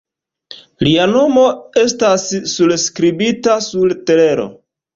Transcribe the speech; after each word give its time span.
Lia 0.87 1.05
nomo 1.11 1.43
estas 1.83 2.25
surskribita 2.55 3.61
sur 3.69 3.97
telero. 4.11 4.51